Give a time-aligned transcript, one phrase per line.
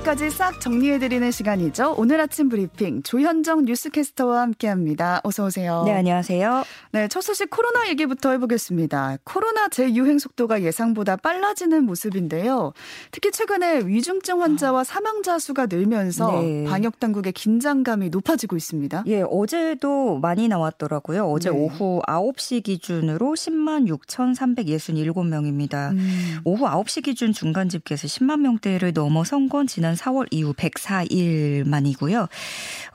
[0.00, 1.94] 뉴스까지 싹 정리해드리는 시간이죠.
[1.98, 5.20] 오늘 아침 브리핑 조현정 뉴스캐스터와 함께합니다.
[5.24, 5.82] 어서 오세요.
[5.84, 6.64] 네, 안녕하세요.
[6.92, 9.18] 네, 첫 소식 코로나 얘기부터 해보겠습니다.
[9.24, 12.72] 코로나 재유행 속도가 예상보다 빨라지는 모습인데요.
[13.10, 16.64] 특히 최근에 위중증 환자와 사망자 수가 늘면서 네.
[16.64, 19.04] 방역 당국의 긴장감이 높아지고 있습니다.
[19.06, 21.30] 예, 어제도 많이 나왔더라고요.
[21.30, 21.56] 어제 네.
[21.56, 25.92] 오후 9시 기준으로 10만 6,367명입니다.
[25.92, 26.38] 음.
[26.44, 32.28] 오후 9시 기준 중간 집계에서 10만 명대를 넘어선 건 지난 4월 이후 104일 만이고요.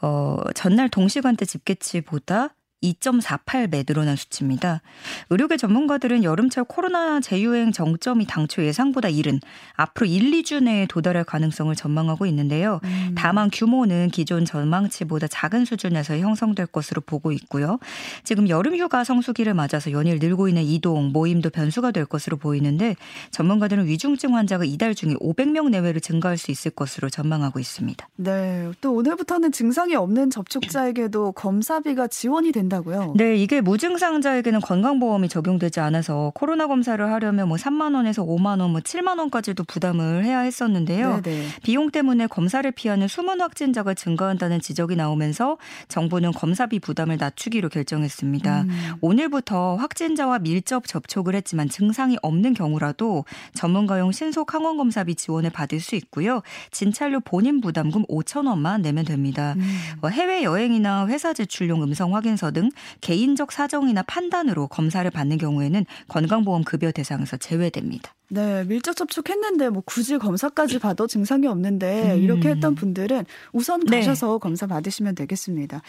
[0.01, 2.55] 어, 전날 동시간대 집계치보다
[2.93, 4.81] 2.48배 늘어난 수치입니다.
[5.29, 9.39] 의료계 전문가들은 여름철 코로나 재유행 정점이 당초 예상보다 이른
[9.73, 12.79] 앞으로 1, 2주 내에 도달할 가능성을 전망하고 있는데요.
[12.83, 13.15] 음.
[13.15, 17.79] 다만 규모는 기존 전망치보다 작은 수준에서 형성될 것으로 보고 있고요.
[18.23, 22.95] 지금 여름 휴가 성수기를 맞아서 연일 늘고 있는 이동, 모임도 변수가 될 것으로 보이는데
[23.31, 28.07] 전문가들은 위중증 환자가 이달 중에 500명 내외로 증가할 수 있을 것으로 전망하고 있습니다.
[28.17, 28.71] 네.
[28.81, 33.13] 또 오늘부터는 증상이 없는 접촉자에게도 검사비가 지원이 된다 된다고요?
[33.15, 38.81] 네, 이게 무증상자에게는 건강보험이 적용되지 않아서 코로나 검사를 하려면 뭐 3만 원에서 5만 원, 뭐
[38.81, 41.21] 7만 원까지도 부담을 해야 했었는데요.
[41.21, 41.47] 네네.
[41.63, 48.61] 비용 때문에 검사를 피하는 숨은 확진자가 증가한다는 지적이 나오면서 정부는 검사비 부담을 낮추기로 결정했습니다.
[48.61, 48.93] 음.
[49.01, 55.95] 오늘부터 확진자와 밀접 접촉을 했지만 증상이 없는 경우라도 전문가용 신속 항원 검사비 지원을 받을 수
[55.95, 56.41] 있고요.
[56.71, 59.53] 진찰료 본인 부담금 5천 원만 내면 됩니다.
[59.57, 59.77] 음.
[60.01, 66.63] 뭐 해외 여행이나 회사 제출용 음성 확인서 등 개인적 사정이나 판단으로 검사를 받는 경우에는 건강보험
[66.63, 68.15] 급여 대상에서 제외됩니다.
[68.29, 72.19] 네, 밀접 접촉했는데 뭐 굳이 검사까지 받아 증상이 없는데 음.
[72.21, 73.99] 이렇게 했던 분들은 우선 네.
[73.99, 74.39] 가셔서 네.
[74.41, 75.81] 검사 받으시면 되겠습니다.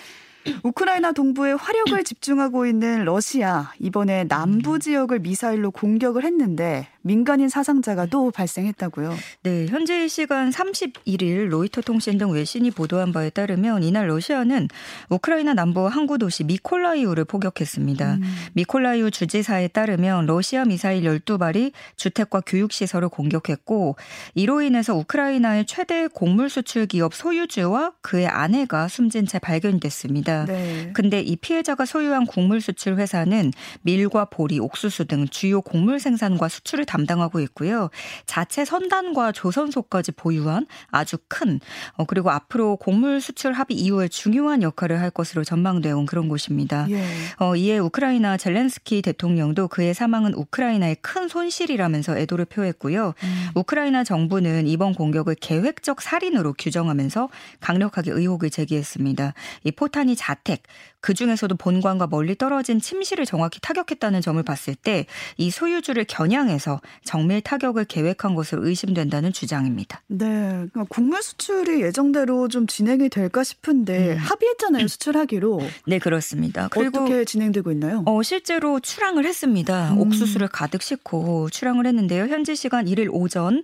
[0.63, 8.31] 우크라이나 동부에 화력을 집중하고 있는 러시아 이번에 남부 지역을 미사일로 공격을 했는데 민간인 사상자가 또
[8.33, 9.15] 발생했다고요.
[9.45, 14.69] 네, 현재 시간 31일 로이터 통신 등 외신이 보도한 바에 따르면 이날 러시아는
[15.11, 18.15] 우크라이나 남부 항구 도시 미콜라이우를 포격했습니다.
[18.15, 18.23] 음.
[18.55, 23.97] 미콜라이우 주지사에 따르면 러시아 미사일 12발이 주택 과 교육 시설을 공격했고
[24.35, 30.47] 이로 인해서 우크라이나의 최대 곡물 수출 기업 소유주와 그의 아내가 숨진 채 발견됐습니다.
[30.47, 30.91] 네.
[30.93, 36.85] 근데 이 피해자가 소유한 곡물 수출 회사는 밀과 보리, 옥수수 등 주요 곡물 생산과 수출을
[36.85, 37.91] 담당하고 있고요.
[38.27, 41.61] 자체 선단과 조선소까지 보유한 아주 큰
[41.95, 46.87] 어, 그리고 앞으로 곡물 수출 합의 이후에 중요한 역할을 할 것으로 전망되어 온 그런 곳입니다.
[46.91, 47.05] 예.
[47.39, 53.15] 어, 이에 우크라이나 젤렌스키 대통령도 그의 사망은 우크라이나의 큰 손실이라면서 애도를 표했고요.
[53.23, 53.47] 음.
[53.55, 57.29] 우크라이나 정부는 이번 공격을 계획적 살인으로 규정하면서
[57.61, 59.35] 강력하게 의혹을 제기했습니다.
[59.65, 60.63] 이 포탄이 자택,
[61.01, 65.07] 그 중에서도 본관과 멀리 떨어진 침실을 정확히 타격했다는 점을 봤을 때
[65.37, 70.03] 이 소유주를 겨냥해서 정밀 타격을 계획한 것으로 의심된다는 주장입니다.
[70.09, 74.17] 네, 그러니까 곡물 수출이 예정대로 좀 진행이 될까 싶은데 음.
[74.17, 75.61] 합의했잖아요, 수출하기로.
[75.87, 76.69] 네, 그렇습니다.
[76.71, 78.03] 그리고 어떻게 진행되고 있나요?
[78.07, 79.93] 어, 실제로 출항을 했습니다.
[79.93, 79.99] 음.
[79.99, 82.27] 옥수수를 가득 싣고 출항을 했는데 요.
[82.27, 83.63] 현지 시간 1일 오전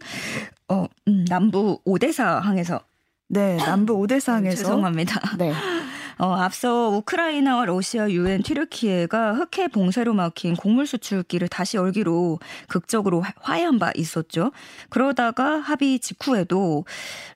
[0.68, 2.80] 어, 음, 남부 오데사 항에서
[3.28, 5.36] 네, 남부 오데사 항에서 죄송합니다.
[5.38, 5.52] 네.
[6.22, 12.38] 어, 앞서 우크라이나와 러시아, 유엔, 튀르키예가 흑해 봉쇄로 막힌 곡물 수출기를 다시 열기로
[12.68, 14.52] 극적으로 화해한 바 있었죠.
[14.88, 16.84] 그러다가 합의 직후에도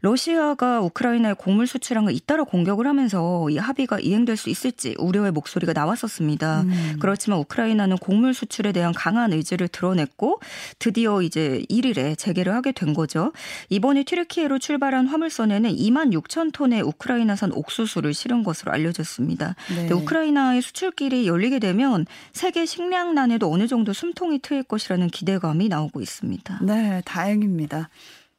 [0.02, 5.72] 러시아가 우크라이나에 곡물 수출한 걸 잇따라 공격을 하면서 이 합의가 이행될 수 있을지 우려의 목소리가
[5.72, 6.60] 나왔었습니다.
[6.60, 6.96] 음.
[7.00, 10.38] 그렇지만 우크라이나는 곡물 수출에 대한 강한 의지를 드러냈고
[10.78, 13.32] 드디어 이제 1일에 재개를 하게 된 거죠.
[13.68, 19.54] 이번에 튀르키예로 출발한 화물선에는 2만 6천 톤의 우크라이나산 옥수수를 실은 것으로 알려졌습니다.
[19.74, 19.92] 네.
[19.92, 26.60] 우크라이나의 수출길이 열리게 되면 세계 식량난에도 어느 정도 숨통이 트일 것이라는 기대감이 나오고 있습니다.
[26.62, 27.88] 네, 다행입니다.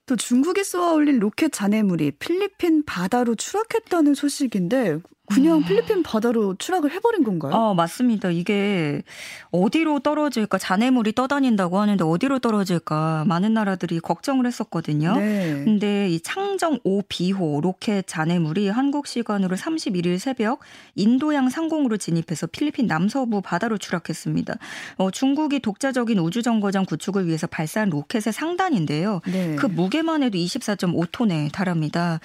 [0.05, 5.63] 또 중국이 쏘아 올린 로켓 잔해물이 필리핀 바다로 추락했다는 소식인데 그냥 음.
[5.65, 7.51] 필리핀 바다로 추락을 해버린 건가요?
[7.51, 8.29] 어, 맞습니다.
[8.29, 9.03] 이게
[9.51, 15.17] 어디로 떨어질까 잔해물이 떠다닌다고 하는데 어디로 떨어질까 많은 나라들이 걱정을 했었거든요.
[15.17, 15.63] 네.
[15.65, 20.61] 근데 이 창정 5B호 로켓 잔해물이 한국 시간으로 31일 새벽
[20.95, 24.55] 인도양 상공으로 진입해서 필리핀 남서부 바다로 추락했습니다.
[24.95, 29.19] 어, 중국이 독자적인 우주 정거장 구축을 위해서 발사한 로켓의 상단인데요.
[29.25, 29.55] 네.
[29.57, 32.21] 그 무게만 해도 24.5톤에 달합니다.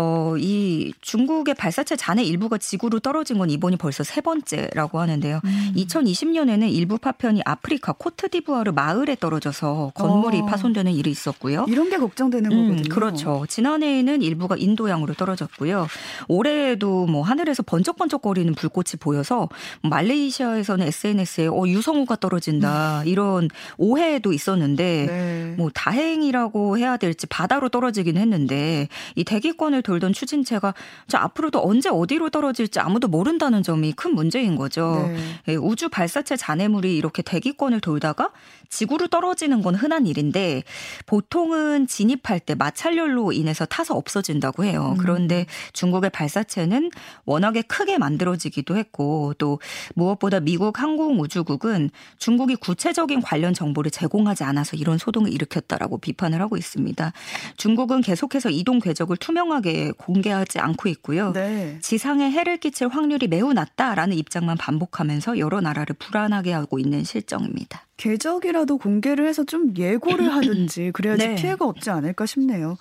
[0.00, 5.40] 어, 이 중국의 발사체 잔해 일부가 지구로 떨어진 건 이번이 벌써 세 번째라고 하는데요.
[5.44, 5.72] 음.
[5.74, 10.46] 2020년에는 일부 파편이 아프리카 코트디부아르 마을에 떨어져서 건물이 어.
[10.46, 11.66] 파손되는 일이 있었고요.
[11.66, 12.94] 이런 게 걱정되는 음, 거거든요.
[12.94, 13.44] 그렇죠.
[13.48, 15.88] 지난해에는 일부가 인도양으로 떨어졌고요.
[16.28, 19.48] 올해에도 뭐 하늘에서 번쩍번쩍거리는 불꽃이 보여서
[19.82, 23.48] 말레이시아에서는 SNS에 어, 유성우가 떨어진다 이런
[23.78, 25.54] 오해도 있었는데 네.
[25.56, 28.86] 뭐 다행이라고 해야 될지 바다로 떨어지긴 했는데
[29.16, 30.74] 이 대기권을 돌던 추진체가
[31.06, 35.08] 자 앞으로도 언제 어디로 떨어질지 아무도 모른다는 점이 큰 문제인 거죠.
[35.08, 35.18] 네.
[35.48, 38.30] 예, 우주 발사체 잔해물이 이렇게 대기권을 돌다가
[38.68, 40.62] 지구로 떨어지는 건 흔한 일인데
[41.06, 44.94] 보통은 진입할 때 마찰열로 인해서 타서 없어진다고 해요.
[44.96, 44.98] 음.
[44.98, 46.90] 그런데 중국의 발사체는
[47.24, 49.58] 워낙에 크게 만들어지기도 했고 또
[49.94, 57.12] 무엇보다 미국 항공우주국은 중국이 구체적인 관련 정보를 제공하지 않아서 이런 소동을 일으켰다라고 비판을 하고 있습니다.
[57.56, 59.67] 중국은 계속해서 이동 궤적을 투명하게
[59.98, 61.32] 공개하지 않고 있고요.
[61.32, 61.78] 네.
[61.80, 67.86] 지상에 해를 끼칠 확률이 매우 낮다라는 입장만 반복하면서 여러 나라를 불안하게 하고 있는 실정입니다.
[67.96, 71.34] 궤적이라도 공개를 해서 좀 예고를 하든지 그래야지 네.
[71.34, 72.76] 피해가 없지 않을까 싶네요.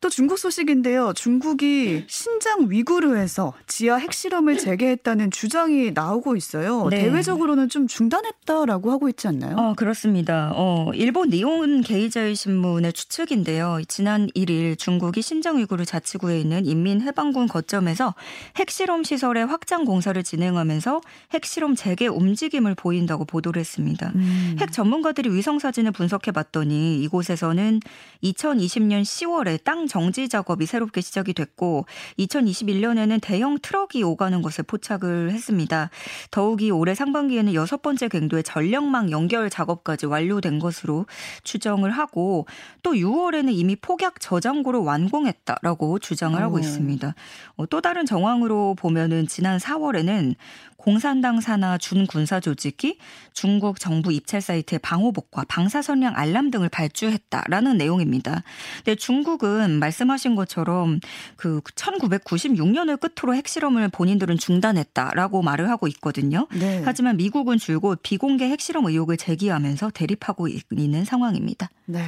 [0.00, 1.12] 또 중국 소식인데요.
[1.14, 6.88] 중국이 신장 위구르에서 지하 핵실험을 재개했다는 주장이 나오고 있어요.
[6.88, 7.02] 네.
[7.02, 9.56] 대외적으로는 좀 중단했다라고 하고 있지 않나요?
[9.58, 10.52] 어, 그렇습니다.
[10.54, 13.80] 어, 일본 니온 게이저의 신문의 추측인데요.
[13.88, 18.14] 지난 1일 중국이 신장 위구르 자치구에 있는 인민해방군 거점에서
[18.56, 21.02] 핵실험 시설의 확장 공사를 진행하면서
[21.34, 24.12] 핵실험 재개 움직임을 보인다고 보도를 했습니다.
[24.14, 24.56] 음.
[24.58, 27.80] 핵 전문가들이 위성 사진을 분석해 봤더니 이곳에서는
[28.24, 31.84] 2020년 10월에 땅 정지 작업이 새롭게 시작이 됐고
[32.18, 35.90] 2021년에는 대형 트럭이 오가는 것을 포착을 했습니다.
[36.30, 41.06] 더욱이 올해 상반기에는 여섯 번째 갱도의 전력망 연결 작업까지 완료된 것으로
[41.42, 42.46] 추정을 하고
[42.84, 47.14] 또 6월에는 이미 폭약 저장고를 완공했다라고 주장을 하고 있습니다.
[47.56, 50.36] 어, 또 다른 정황으로 보면은 지난 4월에는
[50.80, 52.98] 공산당 산하 준군사 조직이
[53.34, 58.42] 중국 정부 입찰 사이트의 방호복과 방사선량 알람 등을 발주했다라는 내용입니다.
[58.76, 61.00] 근데 중국은 말씀하신 것처럼
[61.36, 66.46] 그 1996년을 끝으로 핵실험을 본인들은 중단했다라고 말을 하고 있거든요.
[66.52, 66.82] 네.
[66.84, 71.68] 하지만 미국은 줄곧 비공개 핵실험 의혹을 제기하면서 대립하고 있는 상황입니다.
[71.86, 72.04] 네.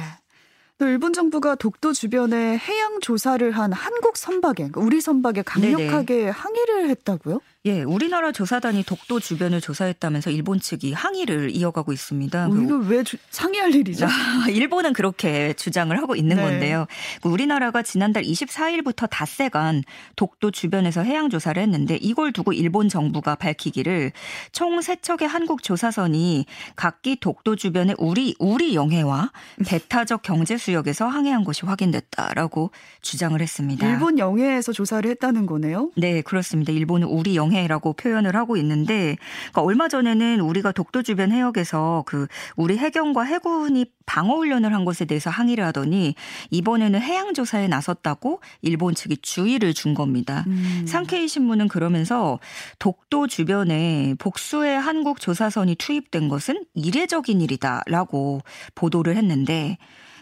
[0.77, 6.29] 또 일본 정부가 독도 주변에 해양 조사를 한 한국 선박에 우리 선박에 강력하게 네네.
[6.29, 7.39] 항의를 했다고요?
[7.65, 12.47] 예, 우리나라 조사단이 독도 주변을 조사했다면서 일본 측이 항의를 이어가고 있습니다.
[12.47, 14.05] 어, 이거 왜 주, 상의할 일이죠?
[14.51, 16.43] 일본은 그렇게 주장을 하고 있는 네.
[16.43, 16.87] 건데요.
[17.21, 19.83] 그 우리나라가 지난달 24일부터 닷새간
[20.17, 24.11] 독도 주변에서 해양 조사를 했는데 이걸 두고 일본 정부가 밝히기를
[24.51, 26.45] 총 3척의 한국 조사선이
[26.75, 29.31] 각기 독도 주변의 우리 우리 영해와
[29.65, 32.71] 배타적 경제 수역에서 항해한 것이 확인됐다라고
[33.01, 33.89] 주장을 했습니다.
[33.89, 35.91] 일본 영해에서 조사를 했다는 거네요?
[35.95, 36.73] 네, 그렇습니다.
[36.73, 39.17] 일본은 우리 영해 명해라고 표현을 하고 있는데
[39.51, 45.05] 그러니까 얼마 전에는 우리가 독도 주변 해역에서 그 우리 해경과 해군이 방어 훈련을 한 것에
[45.05, 46.15] 대해서 항의를 하더니
[46.49, 50.43] 이번에는 해양 조사에 나섰다고 일본 측이 주의를 준 겁니다.
[50.47, 50.85] 음.
[50.87, 52.39] 상케이 신문은 그러면서
[52.79, 58.41] 독도 주변에 복수의 한국 조사선이 투입된 것은 이례적인 일이다라고
[58.75, 59.77] 보도를 했는데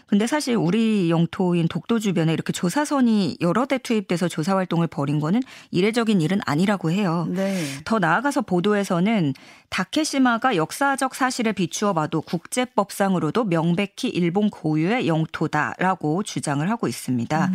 [0.06, 5.40] 근데 사실 우리 영토인 독도 주변에 이렇게 조사선이 여러 대 투입돼서 조사 활동을 벌인 거는
[5.70, 7.26] 이례적인 일은 아니라고 해요.
[7.30, 7.64] 네.
[7.84, 9.34] 더 나아가서 보도에서는
[9.70, 17.46] 다케시마가 역사적 사실에 비추어 봐도 국제법상으로도 명백히 일본 고유의 영토다라고 주장을 하고 있습니다.
[17.46, 17.52] 음.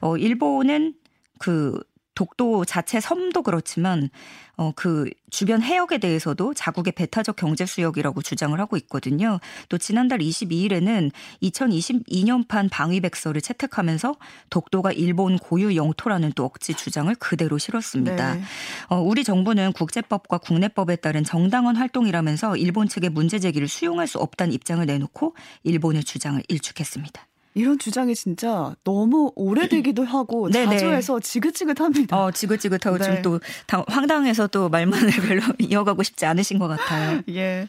[0.00, 0.94] 어, 일본은
[1.38, 1.80] 그
[2.14, 4.10] 독도 자체 섬도 그렇지만
[4.60, 9.40] 어, 그 주변 해역에 대해서도 자국의 배타적 경제 수역이라고 주장을 하고 있거든요.
[9.70, 11.10] 또 지난달 22일에는
[11.42, 14.16] 2022년판 방위백서를 채택하면서
[14.50, 18.34] 독도가 일본 고유 영토라는 또 억지 주장을 그대로 실었습니다.
[18.34, 18.42] 네.
[18.88, 24.52] 어, 우리 정부는 국제법과 국내법에 따른 정당한 활동이라면서 일본 측의 문제 제기를 수용할 수 없다는
[24.52, 27.26] 입장을 내놓고 일본의 주장을 일축했습니다.
[27.54, 32.16] 이런 주장이 진짜 너무 오래되기도 하고 자주 해서 지긋지긋합니다.
[32.16, 33.22] 어, 지긋지긋하고 네.
[33.22, 33.40] 좀또
[33.88, 37.22] 황당해서 또 말만을 별로 이어가고 싶지 않으신 것 같아요.
[37.30, 37.68] 예.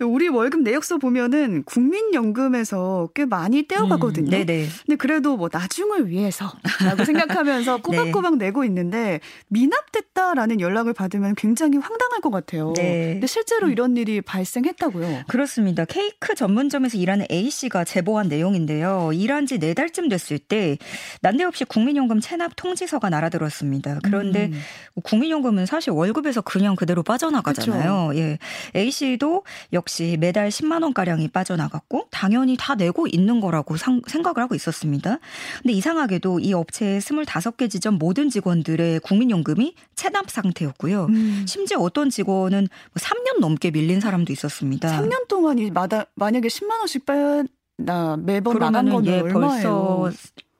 [0.00, 4.28] 우리 월급 내역서 보면은 국민연금에서 꽤 많이 떼어가거든요.
[4.28, 4.66] 음, 네네.
[4.86, 7.82] 근데 그래도 뭐 나중을 위해서라고 생각하면서 네.
[7.82, 8.46] 꼬박꼬박 네.
[8.46, 12.72] 내고 있는데 미납됐다라는 연락을 받으면 굉장히 황당할 것 같아요.
[12.76, 13.14] 네.
[13.14, 15.24] 근데 실제로 이런 일이 발생했다고요?
[15.28, 15.84] 그렇습니다.
[15.84, 19.10] 케이크 전문점에서 일하는 A 씨가 제보한 내용인데요.
[19.12, 20.76] 일한 지 네 달쯤 됐을 때
[21.22, 24.00] 난데없이 국민연금 체납 통지서가 날아들었습니다.
[24.04, 24.60] 그런데 음.
[25.02, 28.08] 국민연금은 사실 월급에서 그냥 그대로 빠져나가잖아요.
[28.12, 28.18] 그렇죠.
[28.20, 28.38] 예.
[28.76, 34.42] A 씨도 역 역시 매달 10만 원가량이 빠져나갔고 당연히 다 내고 있는 거라고 상, 생각을
[34.42, 35.20] 하고 있었습니다.
[35.62, 41.04] 근데 이상하게도 이 업체의 25개 지점 모든 직원들의 국민연금이 체납 상태였고요.
[41.04, 41.44] 음.
[41.46, 44.88] 심지어 어떤 직원은 3년 뭐 넘게 밀린 사람도 있었습니다.
[44.88, 49.40] 3년 동안이 마다, 만약에 10만 원씩 빼나 매번 나간 건 예, 얼마예요?
[49.40, 50.10] 벌써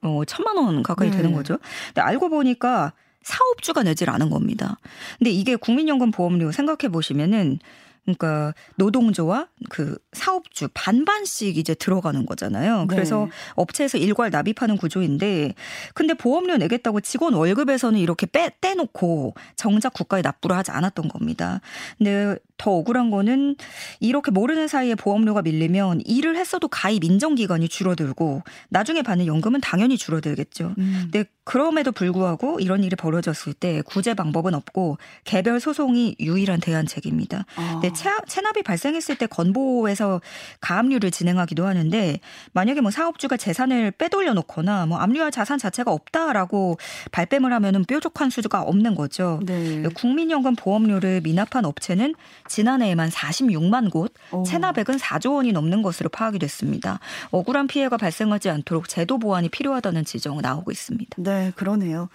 [0.02, 1.16] 어, 천만 원 가까이 네.
[1.16, 1.58] 되는 거죠.
[1.88, 2.92] 근데 알고 보니까
[3.22, 4.78] 사업주가 내질 않은 겁니다.
[5.18, 7.58] 근데 이게 국민연금 보험료 생각해 보시면은
[8.06, 12.86] 그러니까 노동조와 그 사업주 반반씩 이제 들어가는 거잖아요.
[12.88, 13.30] 그래서 네.
[13.56, 15.54] 업체에서 일괄 납입하는 구조인데
[15.92, 21.60] 근데 보험료 내겠다고 직원 월급에서는 이렇게 빼 떼놓고 정작 국가에 납부를 하지 않았던 겁니다.
[21.98, 23.56] 근데 더 억울한 거는
[24.00, 29.96] 이렇게 모르는 사이에 보험료가 밀리면 일을 했어도 가입 인정 기간이 줄어들고 나중에 받는 연금은 당연히
[29.96, 30.74] 줄어들겠죠.
[30.78, 31.08] 음.
[31.10, 37.46] 근데 그럼에도 불구하고 이런 일이 벌어졌을 때 구제 방법은 없고 개별 소송이 유일한 대안책입니다.
[37.54, 37.78] 아.
[37.80, 37.92] 근데
[38.26, 40.20] 체납이 발생했을 때 건보에서
[40.60, 42.18] 가압류를 진행하기도 하는데
[42.52, 46.78] 만약에 뭐 사업주가 재산을 빼돌려 놓거나 뭐 압류할 자산 자체가 없다라고
[47.12, 49.40] 발뺌을 하면은 뾰족한 수주가 없는 거죠.
[49.44, 49.84] 네.
[49.94, 52.14] 국민연금 보험료를 미납한 업체는
[52.48, 54.42] 지난해에만 46만 곳, 오.
[54.44, 57.00] 체납액은 4조 원이 넘는 것으로 파악이 됐습니다.
[57.30, 61.16] 억울한 피해가 발생하지 않도록 제도 보완이 필요하다는 지적 나오고 있습니다.
[61.18, 62.08] 네, 그러네요.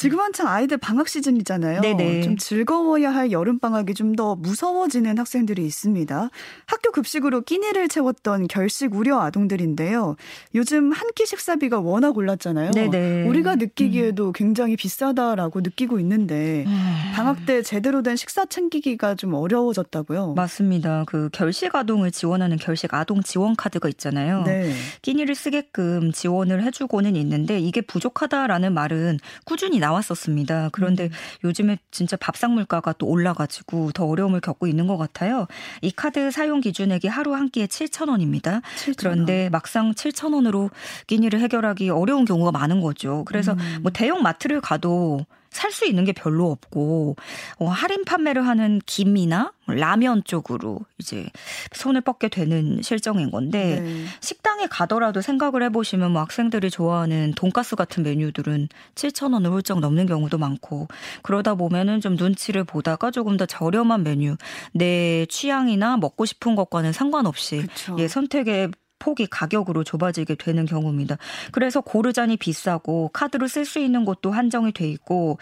[0.00, 1.82] 지금 한창 아이들 방학 시즌이잖아요.
[1.82, 2.22] 네네.
[2.22, 6.30] 좀 즐거워야 할 여름 방학이 좀 더 무서워지는 학생들이 있습니다.
[6.66, 10.16] 학교 급식으로 끼니를 채웠던 결식 우려 아동들인데요.
[10.54, 12.70] 요즘 한 끼 식사비가 워낙 올랐잖아요.
[12.70, 13.24] 네네.
[13.28, 14.32] 우리가 느끼기에도 음.
[14.32, 16.96] 굉장히 비싸다라고 느끼고 있는데 음.
[17.14, 20.34] 방학 때 제대로 된 식사 챙기기가 좀 어려워졌다고요.
[20.34, 21.04] 맞습니다.
[21.06, 24.42] 그 결식 아동을 지원하는 결식 아동 지원 카드가 있잖아요.
[24.44, 24.72] 네.
[25.02, 29.89] 끼니를 쓰게끔 지원을 해주고는 있는데 이게 부족하다라는 말은 꾸준히 나.
[29.90, 30.70] 나왔었습니다.
[30.72, 31.10] 그런데 음.
[31.44, 35.46] 요즘에 진짜 밥상 물가가 또 올라가지고 더 어려움을 겪고 있는 것 같아요.
[35.82, 38.60] 이 카드 사용 기준액이 하루 한 끼에 7천 원입니다.
[38.76, 38.94] 7,000원.
[38.96, 40.70] 그런데 막상 7천 원으로
[41.06, 43.24] 끼니를 해결하기 어려운 경우가 많은 거죠.
[43.26, 43.78] 그래서 음.
[43.82, 47.16] 뭐 대형 마트를 가도 살 수 있는 게 별로 없고
[47.58, 51.28] 어, 할인 판매를 하는 김이나 라면 쪽으로 이제
[51.72, 54.04] 손을 뻗게 되는 실정인 건데 네.
[54.20, 60.38] 식당에 가더라도 생각을 해보시면 뭐 학생들이 좋아하는 돈가스 같은 메뉴들은 7천 원을 훌쩍 넘는 경우도
[60.38, 60.88] 많고
[61.22, 64.36] 그러다 보면은 좀 눈치를 보다가 조금 더 저렴한 메뉴
[64.72, 67.96] 내 취향이나 먹고 싶은 것과는 상관없이 그쵸.
[67.98, 71.16] 예 선택의 폭이 가격으로 좁아지게 되는 경우입니다.
[71.50, 75.38] 그래서 고르자니 비싸고 카드로 쓸 수 있는 곳도 한정이 돼 있고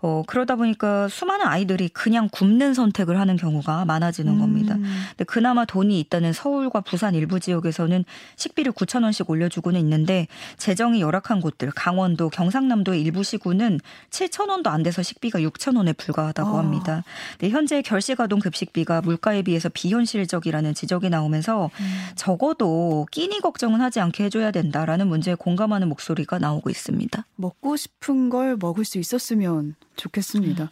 [0.00, 4.38] 어 그러다 보니까 수많은 아이들이 그냥 굶는 선택을 하는 경우가 많아지는 음.
[4.38, 4.76] 겁니다.
[4.76, 8.04] 근데 그나마 돈이 있다는 서울과 부산 일부 지역에서는
[8.36, 14.82] 식비를 9천 원씩 올려주고는 있는데 재정이 열악한 곳들 강원도 경상남도의 일부 시군은 7천 원도 안
[14.82, 16.58] 돼서 식비가 6천 원에 불과하다고 아.
[16.58, 17.02] 합니다.
[17.38, 22.06] 근데 현재 결식 아동 급식비가 물가에 비해서 비현실적이라는 지적이 나오면서 음.
[22.14, 27.24] 적어도 끼니 걱정은 하지 않게 해줘야 된다라는 문제에 공감하는 목소리가 나오고 있습니다.
[27.36, 30.64] 먹고 싶은 걸 먹을 수 있었으면 좋겠습니다.
[30.64, 30.68] 음.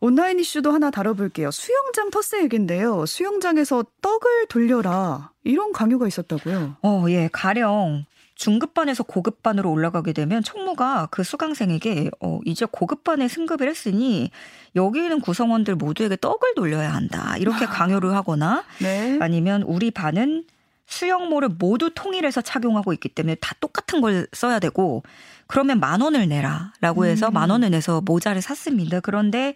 [0.00, 1.52] 온라인 이슈도 하나 다뤄볼게요.
[1.52, 3.06] 수영장 터스 얘기인데요.
[3.06, 5.30] 수영장에서 떡을 돌려라.
[5.44, 6.76] 이런 강요가 있었다고요?
[6.82, 7.28] 어, 예.
[7.32, 14.32] 가령 중급반에서 고급반으로 올라가게 되면 총무가 그 수강생에게 어, 이제 고급반에 승급을 했으니
[14.74, 17.36] 여기 있는 구성원들 모두에게 떡을 돌려야 한다.
[17.38, 19.18] 이렇게 강요를 하거나 네.
[19.20, 20.44] 아니면 우리 반은
[20.92, 25.02] 수영모를 모두 통일해서 착용하고 있기 때문에 다 똑같은 걸 써야 되고
[25.46, 27.32] 그러면 만 원을 내라라고 해서 음.
[27.32, 29.00] 만 원을 내서 모자를 샀습니다.
[29.00, 29.54] 그런데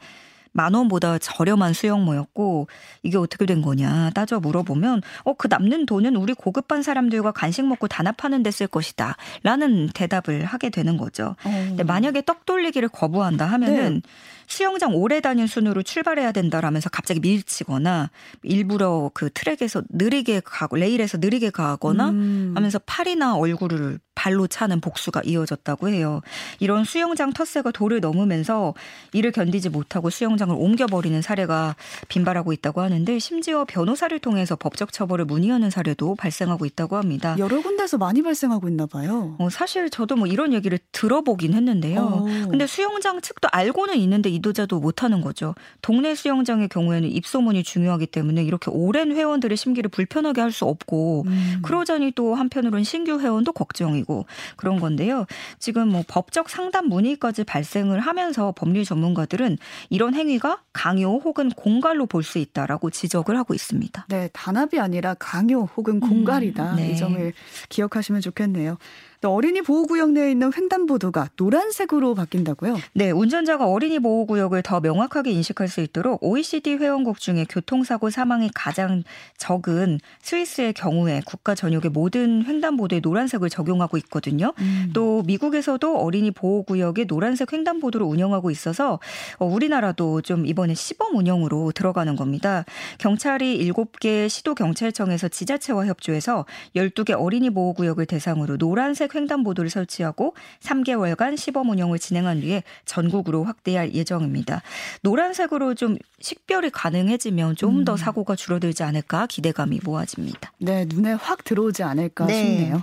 [0.56, 2.66] 만 원보다 저렴한 수영모였고
[3.02, 7.88] 이게 어떻게 된 거냐 따져 물어보면 어 그 남는 돈은 우리 고급반 사람들과 간식 먹고
[7.88, 11.36] 단합하는 데 쓸 것이다 라는 대답을 하게 되는 거죠.
[11.44, 11.50] 어.
[11.68, 14.00] 근데 만약에 떡 돌리기를 거부한다 하면은 네.
[14.46, 18.08] 수영장 오래 다닌 순으로 출발해야 된다라면서 갑자기 밀치거나
[18.44, 22.52] 일부러 그 트랙에서 느리게 가고 레일에서 느리게 가거나 음.
[22.56, 26.20] 하면서 팔이나 얼굴을 발로 차는 복수가 이어졌다고 해요.
[26.58, 28.74] 이런 수영장 텃세가 도를 넘으면서
[29.12, 31.76] 이를 견디지 못하고 수영장을 옮겨버리는 사례가
[32.08, 37.36] 빈발하고 있다고 하는데 심지어 변호사를 통해서 법적 처벌을 문의하는 사례도 발생하고 있다고 합니다.
[37.38, 39.36] 여러 군데서 많이 발생하고 있나 봐요.
[39.38, 42.00] 어, 사실 저도 뭐 이런 얘기를 들어보긴 했는데요.
[42.00, 42.28] 오.
[42.28, 42.48] 어.
[42.50, 45.54] 근데 수영장 측도 알고는 있는데 이도저도 못하는 거죠.
[45.82, 51.58] 동네 수영장의 경우에는 입소문이 중요하기 때문에 이렇게 오랜 회원들의 심기를 불편하게 할 수 없고 음.
[51.62, 55.26] 그러자니 또 한편으로는 신규 회원도 걱정이고 아니고 그런 건데요.
[55.58, 59.58] 지금 뭐 법적 상담 문의까지 발생을 하면서 법률 전문가들은
[59.90, 64.06] 이런 행위가 강요 혹은 공갈로 볼 수 있다라고 지적을 하고 있습니다.
[64.08, 66.72] 네, 단합이 아니라 강요 혹은 공갈이다.
[66.72, 66.90] 음, 네.
[66.90, 67.32] 이 점을
[67.68, 68.78] 기억하시면 좋겠네요.
[69.26, 72.76] 또 어린이 보호구역 내에 있는 횡단보도가 노란색으로 바뀐다고요?
[72.92, 79.02] 네, 운전자가 어린이 보호구역을 더 명확하게 인식할 수 있도록 OECD 회원국 중에 교통사고 사망이 가장
[79.36, 84.52] 적은 스위스의 경우에 국가 전역의 모든 횡단보도에 노란색을 적용하고 있거든요.
[84.60, 84.90] 음.
[84.92, 89.00] 또 미국에서도 어린이 보호구역에 노란색 횡단보도를 운영하고 있어서
[89.38, 92.64] 어, 우리나라도 좀 이번에 시범 운영으로 들어가는 겁니다.
[92.98, 101.70] 경찰이 7개 시도 경찰청에서 지자체와 협조해서 12개 어린이 보호구역을 대상으로 노란색 횡단보도를 설치하고 3개월간 시범
[101.70, 104.62] 운영을 진행한 뒤에 전국으로 확대할 예정입니다.
[105.02, 107.96] 노란색으로 좀 식별이 가능해지면 좀더 음.
[107.96, 110.52] 사고가 줄어들지 않을까 기대감이 모아집니다.
[110.58, 112.34] 네, 눈에 확 들어오지 않을까 네.
[112.34, 112.82] 싶네요.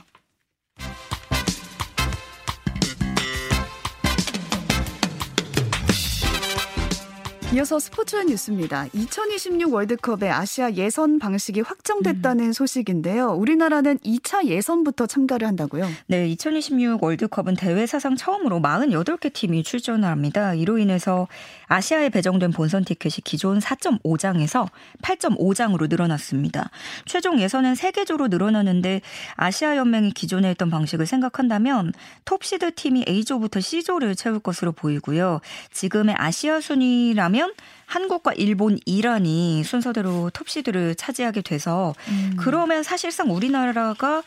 [7.54, 8.88] 이어서 스포츠와 뉴스입니다.
[8.94, 12.52] 2026 월드컵의 아시아 예선 방식이 확정됐다는 음.
[12.52, 13.28] 소식인데요.
[13.28, 15.88] 우리나라는 2차 예선부터 참가를 한다고요?
[16.08, 20.56] 네, 2026 월드컵은 대회 사상 처음으로 48개 팀이 출전을 합니다.
[20.56, 21.28] 이로 인해서
[21.68, 24.68] 아시아에 배정된 본선 티켓이 기존 4.5장에서
[25.04, 26.72] 8.5장으로 늘어났습니다.
[27.06, 29.02] 최종 예선은 3개조로 늘어나는데
[29.36, 31.94] 아시아 연맹이 기존에 했던 방식을 생각한다면
[32.26, 35.40] 톱시드 팀이 A조부터 C조를 채울 것으로 보이고요.
[35.72, 37.43] 지금의 아시아 순위라면
[37.86, 42.36] 한국과 일본, 이란이 순서대로 톱시드를 차지하게 돼서 음.
[42.38, 44.24] 그러면 사실상 우리나라가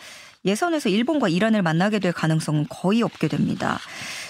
[0.46, 3.78] 예선에서 일본과 이란을 만나게 될 가능성은 거의 없게 됩니다.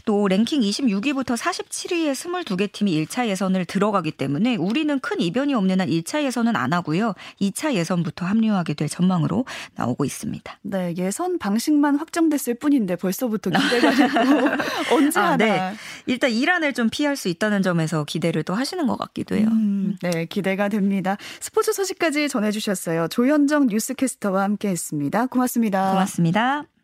[0.07, 5.89] 또 랭킹 26위부터 47위의 22개 팀이 1차 예선을 들어가기 때문에 우리는 큰 이변이 없는 한
[5.89, 7.15] 1차 예선은 안 하고요.
[7.41, 9.45] 2차 예선부터 합류하게 될 전망으로
[9.75, 10.59] 나오고 있습니다.
[10.63, 14.15] 네, 예선 방식만 확정됐을 뿐인데 벌써부터 기대가 되고
[14.95, 15.37] 언제 아, 하나.
[15.37, 15.75] 네.
[16.07, 19.49] 일단 이란을 좀 피할 수 있다는 점에서 기대를 또 하시는 것 같기도 해요.
[19.51, 21.17] 음, 네, 기대가 됩니다.
[21.41, 23.09] 스포츠 소식까지 전해주셨어요.
[23.09, 25.27] 조현정 뉴스캐스터와 함께했습니다.
[25.27, 25.91] 고맙습니다.
[26.07, 26.76] 고맙습니다.